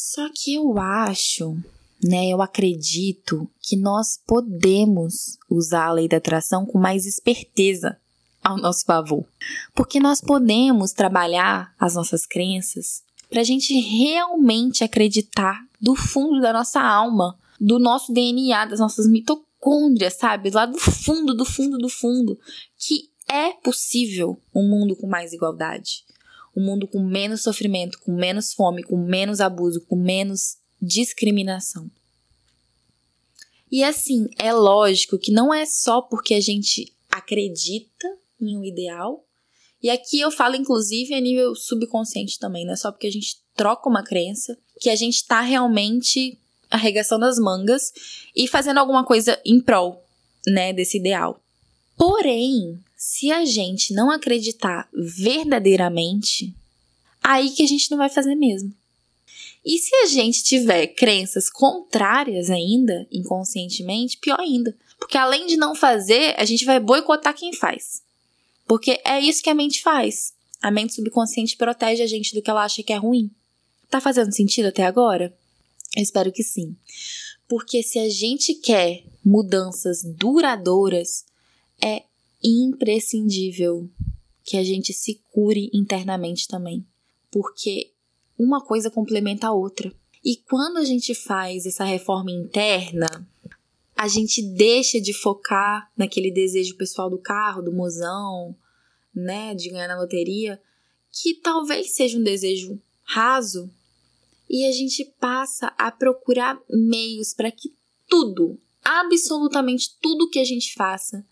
Só 0.00 0.28
que 0.32 0.54
eu 0.54 0.78
acho 0.78 1.56
né? 2.02 2.28
Eu 2.28 2.40
acredito 2.40 3.48
que 3.60 3.76
nós 3.76 4.20
podemos 4.26 5.38
usar 5.50 5.86
a 5.86 5.92
lei 5.92 6.08
da 6.08 6.18
atração 6.18 6.64
com 6.64 6.78
mais 6.78 7.06
esperteza 7.06 7.98
ao 8.42 8.56
nosso 8.56 8.84
favor, 8.84 9.26
porque 9.74 9.98
nós 9.98 10.20
podemos 10.20 10.92
trabalhar 10.92 11.74
as 11.78 11.94
nossas 11.94 12.24
crenças 12.24 13.02
para 13.28 13.40
a 13.40 13.44
gente 13.44 13.74
realmente 13.74 14.84
acreditar 14.84 15.60
do 15.80 15.94
fundo 15.94 16.40
da 16.40 16.52
nossa 16.52 16.80
alma, 16.80 17.36
do 17.60 17.78
nosso 17.78 18.12
DNA, 18.12 18.66
das 18.66 18.80
nossas 18.80 19.08
mitocôndrias, 19.08 20.14
sabe? 20.14 20.50
Lá 20.50 20.66
do 20.66 20.78
fundo, 20.78 21.34
do 21.34 21.44
fundo, 21.44 21.76
do 21.78 21.88
fundo, 21.88 22.38
que 22.78 23.10
é 23.28 23.52
possível 23.54 24.40
um 24.54 24.66
mundo 24.66 24.96
com 24.96 25.06
mais 25.06 25.32
igualdade. 25.32 26.04
Um 26.58 26.64
mundo 26.64 26.88
com 26.88 26.98
menos 26.98 27.42
sofrimento, 27.42 28.00
com 28.00 28.12
menos 28.12 28.52
fome, 28.52 28.82
com 28.82 28.96
menos 28.96 29.40
abuso, 29.40 29.80
com 29.86 29.94
menos 29.94 30.56
discriminação. 30.82 31.88
E 33.70 33.84
assim, 33.84 34.28
é 34.38 34.52
lógico 34.52 35.18
que 35.18 35.30
não 35.30 35.54
é 35.54 35.64
só 35.64 36.02
porque 36.02 36.34
a 36.34 36.40
gente 36.40 36.92
acredita 37.08 38.08
em 38.40 38.56
um 38.56 38.64
ideal, 38.64 39.24
e 39.80 39.88
aqui 39.88 40.18
eu 40.18 40.30
falo 40.32 40.56
inclusive 40.56 41.14
a 41.14 41.20
nível 41.20 41.54
subconsciente 41.54 42.38
também, 42.38 42.64
não 42.64 42.72
é 42.72 42.76
só 42.76 42.90
porque 42.90 43.06
a 43.06 43.12
gente 43.12 43.36
troca 43.54 43.88
uma 43.88 44.02
crença 44.02 44.58
que 44.80 44.90
a 44.90 44.96
gente 44.96 45.16
está 45.16 45.40
realmente 45.40 46.38
arregaçando 46.70 47.24
as 47.24 47.38
mangas 47.38 47.92
e 48.34 48.48
fazendo 48.48 48.78
alguma 48.78 49.04
coisa 49.04 49.40
em 49.44 49.60
prol, 49.60 50.04
né, 50.46 50.72
desse 50.72 50.98
ideal. 50.98 51.40
Porém, 51.96 52.78
se 52.98 53.30
a 53.30 53.44
gente 53.44 53.94
não 53.94 54.10
acreditar 54.10 54.88
verdadeiramente, 54.92 56.52
aí 57.22 57.48
que 57.50 57.62
a 57.62 57.66
gente 57.66 57.88
não 57.92 57.96
vai 57.96 58.10
fazer 58.10 58.34
mesmo. 58.34 58.74
E 59.64 59.78
se 59.78 59.94
a 59.94 60.06
gente 60.06 60.42
tiver 60.42 60.88
crenças 60.88 61.48
contrárias 61.48 62.50
ainda, 62.50 63.06
inconscientemente, 63.12 64.18
pior 64.18 64.40
ainda. 64.40 64.76
Porque 64.98 65.16
além 65.16 65.46
de 65.46 65.56
não 65.56 65.76
fazer, 65.76 66.34
a 66.36 66.44
gente 66.44 66.64
vai 66.64 66.80
boicotar 66.80 67.36
quem 67.36 67.52
faz. 67.52 68.02
Porque 68.66 69.00
é 69.04 69.20
isso 69.20 69.44
que 69.44 69.50
a 69.50 69.54
mente 69.54 69.80
faz. 69.80 70.34
A 70.60 70.68
mente 70.68 70.94
subconsciente 70.94 71.56
protege 71.56 72.02
a 72.02 72.06
gente 72.06 72.34
do 72.34 72.42
que 72.42 72.50
ela 72.50 72.64
acha 72.64 72.82
que 72.82 72.92
é 72.92 72.96
ruim. 72.96 73.30
Tá 73.88 74.00
fazendo 74.00 74.34
sentido 74.34 74.66
até 74.66 74.84
agora? 74.84 75.32
Eu 75.96 76.02
espero 76.02 76.32
que 76.32 76.42
sim. 76.42 76.74
Porque 77.46 77.80
se 77.80 78.00
a 78.00 78.08
gente 78.08 78.54
quer 78.54 79.04
mudanças 79.24 80.02
duradouras, 80.02 81.24
é 81.80 82.02
imprescindível 82.42 83.90
que 84.44 84.56
a 84.56 84.64
gente 84.64 84.92
se 84.92 85.22
cure 85.32 85.70
internamente 85.72 86.48
também. 86.48 86.86
Porque 87.30 87.92
uma 88.38 88.64
coisa 88.64 88.90
complementa 88.90 89.48
a 89.48 89.52
outra. 89.52 89.92
E 90.24 90.36
quando 90.36 90.78
a 90.78 90.84
gente 90.84 91.14
faz 91.14 91.66
essa 91.66 91.84
reforma 91.84 92.30
interna, 92.30 93.28
a 93.96 94.06
gente 94.08 94.42
deixa 94.42 95.00
de 95.00 95.12
focar 95.12 95.90
naquele 95.96 96.30
desejo 96.30 96.76
pessoal 96.76 97.10
do 97.10 97.18
carro, 97.18 97.62
do 97.62 97.72
mozão, 97.72 98.54
né, 99.14 99.54
de 99.54 99.70
ganhar 99.70 99.88
na 99.88 99.98
loteria, 99.98 100.60
que 101.10 101.34
talvez 101.34 101.94
seja 101.94 102.18
um 102.18 102.22
desejo 102.22 102.80
raso, 103.02 103.70
e 104.48 104.64
a 104.66 104.72
gente 104.72 105.04
passa 105.18 105.74
a 105.76 105.90
procurar 105.90 106.60
meios 106.70 107.34
para 107.34 107.50
que 107.50 107.74
tudo, 108.06 108.58
absolutamente 108.82 109.96
tudo 110.00 110.30
que 110.30 110.38
a 110.38 110.44
gente 110.44 110.72
faça, 110.74 111.26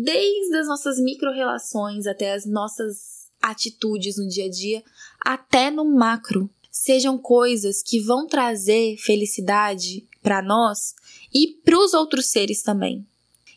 desde 0.00 0.56
as 0.56 0.68
nossas 0.68 1.00
micro-relações 1.00 2.06
até 2.06 2.32
as 2.32 2.46
nossas 2.46 3.26
atitudes 3.42 4.16
no 4.16 4.28
dia 4.28 4.44
a 4.44 4.48
dia, 4.48 4.84
até 5.20 5.72
no 5.72 5.84
macro, 5.84 6.48
sejam 6.70 7.18
coisas 7.18 7.82
que 7.82 7.98
vão 7.98 8.24
trazer 8.24 8.96
felicidade 8.98 10.06
para 10.22 10.40
nós 10.40 10.94
e 11.34 11.48
para 11.64 11.76
os 11.76 11.94
outros 11.94 12.26
seres 12.26 12.62
também. 12.62 13.04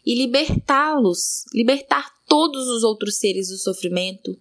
E 0.04 0.16
libertá-los, 0.16 1.46
libertar 1.54 2.12
todos 2.28 2.68
os 2.70 2.84
outros 2.84 3.18
seres 3.18 3.50
do 3.50 3.58
sofrimento, 3.58 4.36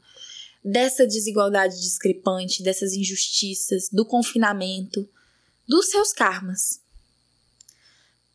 dessa 0.65 1.07
desigualdade 1.07 1.83
discrepante, 1.83 2.63
dessas 2.63 2.95
injustiças, 2.95 3.91
do 3.91 4.07
confinamento, 4.07 5.07
dos 5.69 5.91
seus 5.91 6.15
karmas. 6.15 6.81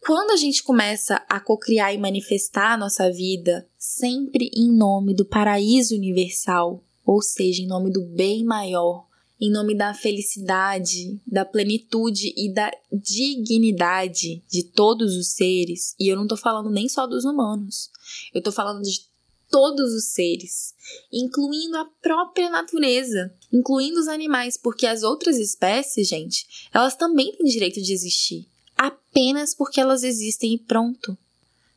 Quando 0.06 0.30
a 0.30 0.38
gente 0.38 0.62
começa 0.62 1.16
a 1.28 1.40
cocriar 1.40 1.92
e 1.92 1.98
manifestar 1.98 2.74
a 2.74 2.78
nossa 2.78 3.12
vida 3.12 3.68
sempre 3.76 4.52
em 4.54 4.72
nome 4.72 5.16
do 5.16 5.26
paraíso 5.26 5.96
universal, 5.96 6.84
ou 7.04 7.24
seja, 7.24 7.64
em 7.64 7.68
nome 7.68 7.92
do 7.92 8.06
bem 8.06 8.44
maior, 8.44 9.08
em 9.42 9.52
nome 9.52 9.76
da 9.76 9.96
felicidade, 9.96 11.20
da 11.26 11.44
plenitude 11.44 12.32
e 12.38 12.54
da 12.54 12.72
dignidade 12.94 14.44
de 14.48 14.62
todos 14.62 15.16
os 15.16 15.30
seres. 15.30 15.96
E 16.00 16.08
eu 16.08 16.16
não 16.16 16.28
tô 16.28 16.38
falando 16.38 16.70
nem 16.70 16.88
só 16.88 17.08
dos 17.08 17.26
humanos, 17.26 17.90
eu 18.32 18.44
tô 18.44 18.52
falando 18.52 18.84
de 18.84 19.10
todos 19.50 19.92
os 19.92 20.14
seres, 20.14 20.76
incluindo 21.12 21.78
a 21.78 21.86
própria 22.00 22.52
natureza, 22.52 23.34
incluindo 23.52 24.00
os 24.00 24.08
animais, 24.08 24.56
porque 24.56 24.86
as 24.86 25.02
outras 25.02 25.38
espécies, 25.40 26.08
gente, 26.08 26.46
elas 26.72 26.96
também 26.96 27.32
têm 27.32 27.48
direito 27.48 27.82
de 27.82 27.92
existir, 27.92 28.48
apenas 28.78 29.54
porque 29.54 29.80
elas 29.80 30.04
existem 30.04 30.54
e 30.54 30.60
pronto. 30.60 31.18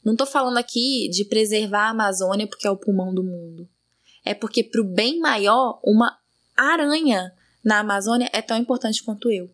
Não 0.04 0.16
tô 0.16 0.24
falando 0.24 0.56
aqui 0.56 1.08
de 1.10 1.24
preservar 1.24 1.86
a 1.86 1.90
Amazônia 1.90 2.46
porque 2.46 2.66
é 2.66 2.70
o 2.70 2.76
pulmão 2.76 3.14
do 3.14 3.22
mundo. 3.22 3.68
É 4.24 4.34
porque, 4.34 4.62
para 4.62 4.80
o 4.80 4.84
bem 4.84 5.18
maior, 5.20 5.80
uma 5.84 6.18
aranha 6.56 7.32
na 7.64 7.80
Amazônia 7.80 8.28
é 8.32 8.42
tão 8.42 8.56
importante 8.56 9.02
quanto 9.02 9.30
eu. 9.30 9.50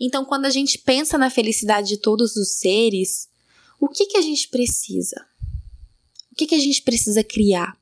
Então, 0.00 0.24
quando 0.24 0.44
a 0.44 0.50
gente 0.50 0.78
pensa 0.78 1.18
na 1.18 1.30
felicidade 1.30 1.88
de 1.88 1.96
todos 1.96 2.36
os 2.36 2.52
seres, 2.52 3.28
o 3.80 3.88
que, 3.88 4.06
que 4.06 4.16
a 4.16 4.22
gente 4.22 4.48
precisa? 4.48 5.26
O 6.30 6.34
que, 6.34 6.46
que 6.46 6.54
a 6.54 6.60
gente 6.60 6.82
precisa 6.82 7.22
criar? 7.22 7.76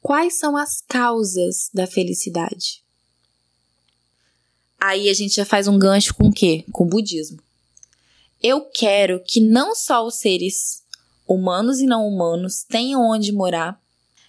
Quais 0.00 0.38
são 0.38 0.56
as 0.56 0.80
causas 0.80 1.70
da 1.72 1.86
felicidade? 1.86 2.82
Aí 4.80 5.08
a 5.08 5.14
gente 5.14 5.34
já 5.34 5.44
faz 5.44 5.66
um 5.66 5.78
gancho 5.78 6.14
com 6.14 6.28
o 6.28 6.32
quê? 6.32 6.64
Com 6.70 6.84
o 6.84 6.88
budismo. 6.88 7.38
Eu 8.42 8.62
quero 8.62 9.22
que 9.26 9.40
não 9.40 9.74
só 9.74 10.06
os 10.06 10.16
seres 10.16 10.84
humanos 11.26 11.80
e 11.80 11.86
não 11.86 12.06
humanos 12.06 12.62
tenham 12.62 13.02
onde 13.02 13.32
morar, 13.32 13.80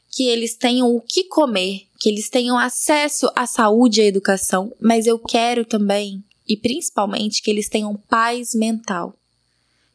que 0.10 0.24
eles 0.24 0.56
tenham 0.56 0.96
o 0.96 1.02
que 1.02 1.26
comer, 1.26 1.86
que 2.00 2.10
eles 2.10 2.30
tenham 2.30 2.58
acesso 2.58 3.30
à 3.36 3.46
saúde 3.46 4.00
e 4.00 4.04
à 4.04 4.08
educação, 4.08 4.74
mas 4.80 5.06
eu 5.06 5.20
quero 5.20 5.66
também, 5.66 6.24
e 6.48 6.56
principalmente, 6.58 7.42
que 7.42 7.52
eles 7.52 7.70
tenham 7.70 7.96
paz 7.96 8.56
mental, 8.56 9.14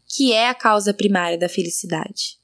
que 0.07 0.33
é 0.33 0.49
a 0.49 0.55
causa 0.55 0.95
primária 0.95 1.39
da 1.39 1.49
felicidade. 1.49 2.39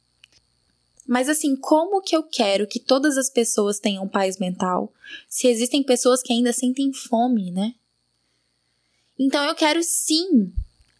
Mas 1.06 1.28
assim, 1.28 1.56
como 1.56 2.02
que 2.02 2.16
eu 2.16 2.22
quero 2.22 2.66
que 2.66 2.80
todas 2.80 3.16
as 3.16 3.30
pessoas 3.30 3.78
tenham 3.78 4.08
paz 4.08 4.38
mental 4.38 4.92
se 5.28 5.46
existem 5.46 5.82
pessoas 5.82 6.22
que 6.22 6.32
ainda 6.32 6.52
sentem 6.52 6.92
fome, 6.92 7.50
né? 7.50 7.74
Então 9.18 9.44
eu 9.44 9.54
quero 9.54 9.82
sim 9.82 10.52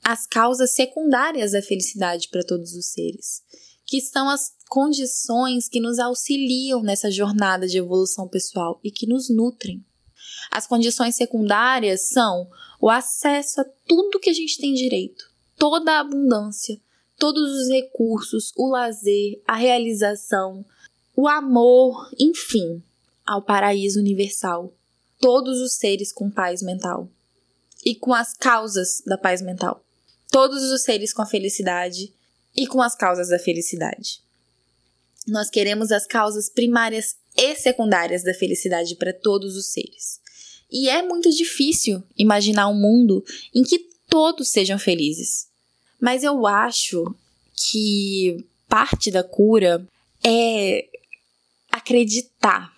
as 0.03 0.27
causas 0.27 0.73
secundárias 0.73 1.53
da 1.53 1.63
felicidade 1.63 2.29
para 2.29 2.45
todos 2.45 2.75
os 2.75 2.87
seres 2.87 3.43
que 3.89 4.03
são 4.03 4.29
as 4.29 4.53
condições 4.69 5.67
que 5.67 5.81
nos 5.81 5.99
auxiliam 5.99 6.83
nessa 6.83 7.11
jornada 7.11 7.67
de 7.67 7.79
evolução 7.79 8.29
pessoal 8.29 8.79
e 8.85 8.91
que 8.91 9.07
nos 9.07 9.31
nutrem. 9.31 9.83
As 10.51 10.67
condições 10.67 11.17
secundárias 11.17 12.03
são 12.03 12.51
o 12.79 12.91
acesso 12.91 13.63
a 13.63 13.65
tudo 13.87 14.21
que 14.21 14.29
a 14.29 14.35
gente 14.35 14.59
tem 14.59 14.75
direito, 14.75 15.25
toda 15.57 15.93
a 15.93 16.01
abundância, 16.01 16.79
todos 17.19 17.51
os 17.51 17.69
recursos, 17.71 18.53
o 18.59 18.69
lazer, 18.69 19.41
a 19.47 19.57
realização, 19.57 20.67
o 21.17 21.27
amor, 21.27 22.11
enfim, 22.19 22.83
ao 23.27 23.41
paraíso 23.41 23.99
universal. 23.99 24.71
Todos 25.19 25.63
os 25.63 25.73
seres 25.77 26.13
com 26.13 26.31
paz 26.31 26.63
mental 26.63 27.09
e 27.85 27.94
com 27.94 28.12
as 28.12 28.35
causas 28.35 29.02
da 29.06 29.16
paz 29.16 29.40
mental. 29.40 29.85
Todos 30.30 30.62
os 30.70 30.82
seres 30.82 31.12
com 31.12 31.23
a 31.23 31.26
felicidade 31.26 32.12
e 32.56 32.66
com 32.66 32.82
as 32.82 32.94
causas 32.94 33.28
da 33.28 33.38
felicidade. 33.38 34.20
Nós 35.26 35.50
queremos 35.50 35.92
as 35.92 36.06
causas 36.06 36.49
primárias 36.49 37.16
e 37.37 37.54
secundárias 37.54 38.23
da 38.23 38.35
felicidade 38.35 38.97
para 38.97 39.12
todos 39.12 39.56
os 39.56 39.66
seres. 39.66 40.20
E 40.70 40.88
é 40.88 41.02
muito 41.02 41.30
difícil 41.30 42.02
imaginar 42.16 42.68
um 42.68 42.75
mundo 42.75 43.25
em 43.54 43.62
que 43.62 43.88
todos 44.08 44.49
sejam 44.49 44.78
felizes. 44.78 45.47
Mas 46.00 46.23
eu 46.23 46.47
acho 46.47 47.14
que 47.54 48.47
parte 48.68 49.11
da 49.11 49.23
cura 49.23 49.87
é 50.25 50.87
acreditar. 51.70 52.73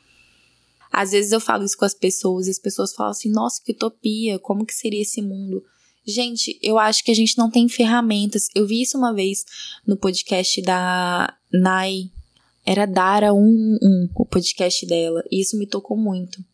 Às 0.93 1.13
vezes 1.13 1.33
eu 1.33 1.41
falo 1.41 1.65
isso 1.65 1.77
com 1.77 1.85
as 1.85 1.95
pessoas 1.95 2.47
e 2.47 2.51
as 2.51 2.59
pessoas 2.59 2.93
falam 2.93 3.13
assim: 3.13 3.31
nossa, 3.31 3.63
que 3.63 3.73
utopia, 3.73 4.39
como 4.39 4.67
que 4.67 4.75
seria 4.75 5.03
esse 5.03 5.23
mundo? 5.23 5.63
Gente, 6.07 6.59
eu 6.63 6.79
acho 6.79 7.05
que 7.05 7.11
a 7.11 7.15
gente 7.15 7.39
não 7.39 7.51
tem 7.51 7.69
ferramentas. 7.69 8.49
Eu 8.55 8.67
vi 8.67 8.83
isso 8.83 8.99
uma 8.99 9.15
vez 9.15 9.45
no 9.87 9.97
podcast 9.97 10.61
da 10.63 11.37
Nai. 11.53 12.11
Era 12.67 12.87
Dara 12.87 13.33
111, 13.33 14.11
o 14.15 14.27
podcast 14.27 14.87
dela, 14.87 15.25
e 15.31 15.41
isso 15.41 15.59
me 15.59 15.67
tocou 15.67 15.97
muito. 15.97 16.45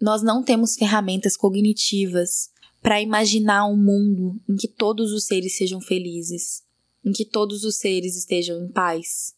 Nós 0.00 0.22
não 0.22 0.42
temos 0.42 0.74
ferramentas 0.74 1.36
cognitivas 1.36 2.50
para 2.82 3.00
imaginar 3.00 3.66
um 3.66 3.76
mundo 3.76 4.40
em 4.48 4.56
que 4.56 4.66
todos 4.66 5.12
os 5.12 5.24
seres 5.24 5.56
sejam 5.56 5.80
felizes, 5.80 6.62
em 7.04 7.12
que 7.12 7.24
todos 7.24 7.62
os 7.62 7.76
seres 7.76 8.16
estejam 8.16 8.64
em 8.64 8.68
paz. 8.68 9.34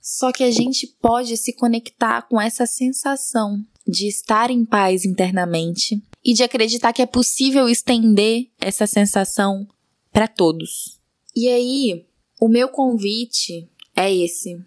Só 0.00 0.32
que 0.32 0.42
a 0.42 0.50
gente 0.50 0.86
pode 1.02 1.36
se 1.36 1.52
conectar 1.52 2.22
com 2.22 2.40
essa 2.40 2.64
sensação 2.64 3.62
de 3.88 4.06
estar 4.06 4.50
em 4.50 4.64
paz 4.64 5.04
internamente 5.04 6.02
e 6.22 6.34
de 6.34 6.42
acreditar 6.42 6.92
que 6.92 7.00
é 7.00 7.06
possível 7.06 7.68
estender 7.68 8.48
essa 8.60 8.86
sensação 8.86 9.66
para 10.12 10.28
todos. 10.28 11.00
E 11.34 11.48
aí, 11.48 12.04
o 12.40 12.48
meu 12.48 12.68
convite 12.68 13.68
é 13.96 14.14
esse. 14.14 14.62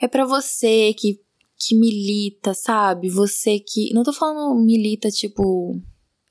É 0.00 0.06
para 0.06 0.26
você 0.26 0.92
que 0.94 1.24
que 1.56 1.74
milita, 1.74 2.52
sabe? 2.52 3.08
Você 3.08 3.58
que. 3.58 3.92
Não 3.94 4.02
tô 4.02 4.12
falando 4.12 4.60
milita, 4.60 5.10
tipo, 5.10 5.80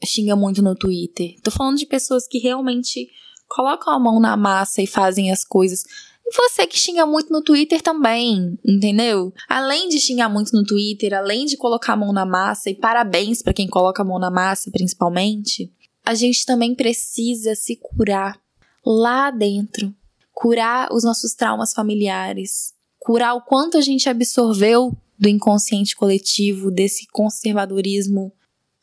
xinga 0.06 0.36
muito 0.36 0.62
no 0.62 0.76
Twitter. 0.76 1.36
Tô 1.42 1.50
falando 1.50 1.78
de 1.78 1.86
pessoas 1.86 2.28
que 2.28 2.38
realmente 2.38 3.10
colocam 3.48 3.94
a 3.94 4.00
mão 4.00 4.20
na 4.20 4.38
massa 4.38 4.82
e 4.82 4.88
fazem 4.88 5.32
as 5.32 5.44
coisas. 5.44 5.84
E 6.26 6.36
você 6.36 6.66
que 6.66 6.80
xinga 6.80 7.06
muito 7.06 7.32
no 7.32 7.42
Twitter 7.42 7.82
também, 7.82 8.58
entendeu? 8.66 9.34
Além 9.48 9.90
de 9.90 10.00
xingar 10.00 10.30
muito 10.30 10.56
no 10.56 10.64
Twitter, 10.64 11.14
além 11.14 11.46
de 11.46 11.58
colocar 11.58 11.94
a 11.94 11.98
mão 11.98 12.14
na 12.14 12.26
massa, 12.26 12.70
e 12.70 12.76
parabéns 12.76 13.42
para 13.42 13.54
quem 13.54 13.68
coloca 13.68 14.02
a 14.02 14.06
mão 14.06 14.18
na 14.18 14.32
massa, 14.32 14.72
principalmente, 14.72 15.72
a 16.06 16.14
gente 16.14 16.46
também 16.46 16.74
precisa 16.74 17.56
se 17.56 17.76
curar 17.76 18.40
lá 18.86 19.32
dentro. 19.32 19.94
Curar 20.34 20.92
os 20.92 21.04
nossos 21.04 21.34
traumas 21.34 21.74
familiares. 21.74 22.74
Curar 23.00 23.36
o 23.36 23.42
quanto 23.42 23.78
a 23.78 23.82
gente 23.82 24.10
absorveu 24.10 24.96
do 25.18 25.30
inconsciente 25.30 25.96
coletivo, 25.96 26.72
desse 26.72 27.08
conservadorismo. 27.08 28.34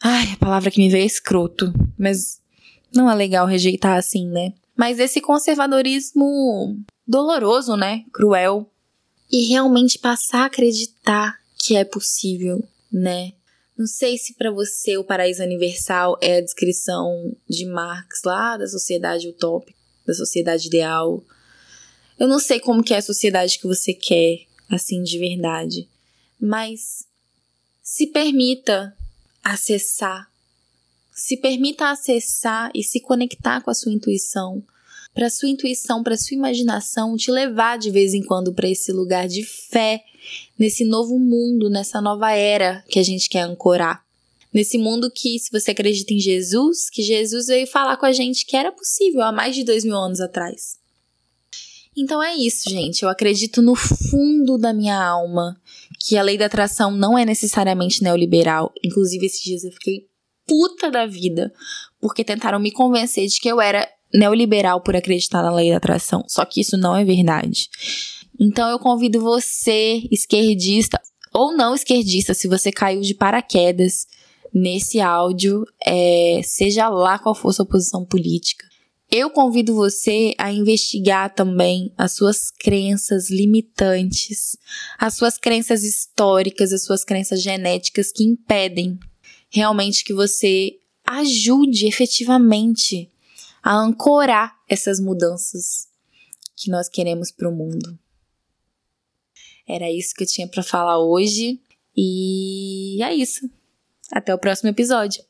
Ai, 0.02 0.32
a 0.32 0.36
palavra 0.36 0.70
que 0.70 0.80
me 0.80 0.88
veio 0.88 1.02
é 1.02 1.06
escroto, 1.06 1.72
mas 1.98 2.40
não 2.94 3.10
é 3.10 3.14
legal 3.14 3.46
rejeitar 3.46 3.98
assim, 3.98 4.26
né? 4.26 4.52
Mas 4.76 4.98
esse 4.98 5.20
conservadorismo 5.20 6.78
doloroso, 7.10 7.76
né? 7.76 8.04
Cruel. 8.12 8.70
E 9.30 9.48
realmente 9.48 9.98
passar 9.98 10.42
a 10.42 10.46
acreditar 10.46 11.38
que 11.58 11.76
é 11.76 11.84
possível, 11.84 12.62
né? 12.90 13.32
Não 13.76 13.86
sei 13.86 14.18
se 14.18 14.34
para 14.34 14.50
você 14.50 14.96
o 14.96 15.04
paraíso 15.04 15.42
universal 15.42 16.18
é 16.20 16.38
a 16.38 16.40
descrição 16.40 17.34
de 17.48 17.66
Marx 17.66 18.22
lá 18.24 18.56
da 18.56 18.66
sociedade 18.66 19.28
utópica, 19.28 19.78
da 20.06 20.14
sociedade 20.14 20.66
ideal. 20.66 21.22
Eu 22.18 22.26
não 22.26 22.38
sei 22.38 22.60
como 22.60 22.82
que 22.82 22.94
é 22.94 22.98
a 22.98 23.02
sociedade 23.02 23.58
que 23.58 23.66
você 23.66 23.94
quer, 23.94 24.40
assim, 24.70 25.02
de 25.02 25.18
verdade 25.18 25.88
mas 26.40 27.06
se 27.82 28.06
permita 28.06 28.96
acessar, 29.44 30.30
se 31.12 31.36
permita 31.36 31.90
acessar 31.90 32.70
e 32.74 32.82
se 32.82 33.00
conectar 33.00 33.60
com 33.60 33.70
a 33.70 33.74
sua 33.74 33.92
intuição, 33.92 34.64
para 35.14 35.30
sua 35.30 35.48
intuição, 35.48 36.02
para 36.02 36.16
sua 36.16 36.36
imaginação 36.36 37.16
te 37.16 37.30
levar 37.30 37.78
de 37.78 37.90
vez 37.90 38.14
em 38.14 38.22
quando 38.22 38.52
para 38.52 38.68
esse 38.68 38.92
lugar 38.92 39.26
de 39.26 39.44
fé, 39.44 40.02
nesse 40.58 40.84
novo 40.84 41.18
mundo, 41.18 41.68
nessa 41.68 42.00
nova 42.00 42.32
era 42.32 42.84
que 42.88 42.98
a 42.98 43.02
gente 43.02 43.28
quer 43.28 43.42
ancorar. 43.42 44.04
Nesse 44.52 44.78
mundo 44.78 45.10
que, 45.10 45.38
se 45.38 45.50
você 45.50 45.70
acredita 45.70 46.12
em 46.12 46.18
Jesus, 46.18 46.90
que 46.90 47.02
Jesus 47.02 47.46
veio 47.46 47.66
falar 47.66 47.96
com 47.96 48.06
a 48.06 48.12
gente 48.12 48.44
que 48.44 48.56
era 48.56 48.72
possível 48.72 49.22
há 49.22 49.30
mais 49.30 49.54
de 49.54 49.64
dois 49.64 49.84
mil 49.84 49.96
anos 49.96 50.20
atrás. 50.20 50.80
Então 51.96 52.22
é 52.22 52.34
isso, 52.34 52.68
gente. 52.68 53.02
Eu 53.02 53.08
acredito 53.08 53.60
no 53.62 53.74
fundo 53.74 54.56
da 54.56 54.72
minha 54.72 55.00
alma 55.00 55.60
que 55.98 56.16
a 56.16 56.22
lei 56.22 56.38
da 56.38 56.46
atração 56.46 56.90
não 56.90 57.18
é 57.18 57.24
necessariamente 57.24 58.02
neoliberal. 58.02 58.72
Inclusive, 58.82 59.26
esses 59.26 59.40
dias 59.40 59.64
eu 59.64 59.72
fiquei 59.72 60.08
puta 60.46 60.90
da 60.90 61.06
vida 61.06 61.52
porque 62.00 62.24
tentaram 62.24 62.58
me 62.58 62.72
convencer 62.72 63.26
de 63.28 63.38
que 63.38 63.48
eu 63.48 63.60
era 63.60 63.88
neoliberal 64.12 64.80
por 64.80 64.96
acreditar 64.96 65.42
na 65.42 65.54
lei 65.54 65.70
da 65.70 65.76
atração. 65.76 66.24
Só 66.26 66.44
que 66.44 66.60
isso 66.60 66.76
não 66.76 66.96
é 66.96 67.04
verdade. 67.04 67.68
Então 68.38 68.68
eu 68.68 68.78
convido 68.78 69.20
você, 69.20 70.02
esquerdista 70.10 71.00
ou 71.32 71.56
não 71.56 71.74
esquerdista, 71.74 72.34
se 72.34 72.48
você 72.48 72.72
caiu 72.72 73.00
de 73.02 73.14
paraquedas 73.14 74.06
nesse 74.52 75.00
áudio, 75.00 75.64
é, 75.86 76.40
seja 76.42 76.88
lá 76.88 77.18
qual 77.18 77.34
for 77.34 77.52
sua 77.52 77.66
posição 77.66 78.04
política, 78.04 78.66
eu 79.10 79.28
convido 79.30 79.74
você 79.74 80.34
a 80.38 80.52
investigar 80.52 81.34
também 81.34 81.92
as 81.98 82.12
suas 82.12 82.50
crenças 82.50 83.28
limitantes, 83.28 84.56
as 84.98 85.14
suas 85.14 85.36
crenças 85.36 85.82
históricas, 85.82 86.72
as 86.72 86.84
suas 86.84 87.04
crenças 87.04 87.42
genéticas 87.42 88.12
que 88.12 88.22
impedem 88.22 88.98
realmente 89.50 90.04
que 90.04 90.14
você 90.14 90.74
ajude 91.04 91.86
efetivamente 91.86 93.09
a 93.62 93.74
ancorar 93.74 94.58
essas 94.68 95.00
mudanças 95.00 95.88
que 96.56 96.70
nós 96.70 96.88
queremos 96.88 97.30
para 97.30 97.48
o 97.48 97.52
mundo. 97.52 97.98
Era 99.66 99.90
isso 99.90 100.14
que 100.14 100.24
eu 100.24 100.28
tinha 100.28 100.48
para 100.48 100.62
falar 100.62 100.98
hoje 100.98 101.60
e 101.96 103.02
é 103.02 103.14
isso. 103.14 103.48
Até 104.10 104.34
o 104.34 104.38
próximo 104.38 104.68
episódio. 104.68 105.24